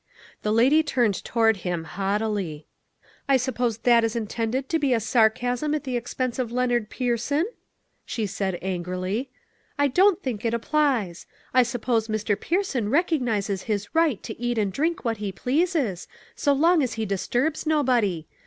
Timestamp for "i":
3.29-3.37, 9.77-9.87, 11.53-11.61